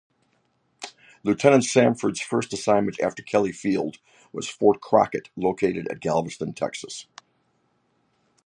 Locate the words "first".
2.21-2.53